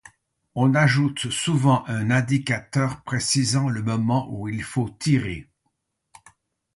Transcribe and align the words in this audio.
On 0.55 0.73
ajoute 0.73 1.29
souvent 1.29 1.83
un 1.87 2.09
indicateur 2.09 3.03
précisant 3.03 3.69
le 3.69 3.83
moment 3.83 4.27
où 4.31 4.49
il 4.49 4.63
faut 4.63 4.89
tirer. 4.89 5.47